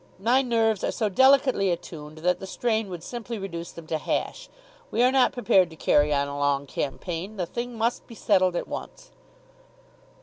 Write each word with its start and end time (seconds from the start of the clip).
My 0.17 0.41
nerves 0.41 0.83
are 0.83 0.89
so 0.91 1.09
delicately 1.09 1.69
attuned 1.69 2.17
that 2.25 2.39
the 2.39 2.47
strain 2.47 2.89
would 2.89 3.03
simply 3.03 3.37
reduce 3.37 3.71
them 3.71 3.85
to 3.85 3.99
hash. 3.99 4.49
We 4.89 5.03
are 5.03 5.11
not 5.11 5.31
prepared 5.31 5.69
to 5.69 5.75
carry 5.75 6.11
on 6.11 6.27
a 6.27 6.39
long 6.39 6.65
campaign 6.65 7.37
the 7.37 7.45
thing 7.45 7.77
must 7.77 8.07
be 8.07 8.15
settled 8.15 8.55
at 8.55 8.67
once." 8.67 9.11